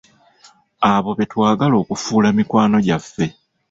Abo 0.93 1.09
betwagala 1.19 1.75
okufuula 1.83 2.27
mikwano 2.37 2.77
gyaffe. 2.85 3.25